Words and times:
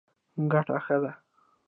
ګټه 0.51 0.77
ښه 0.85 0.95
ده. 1.03 1.11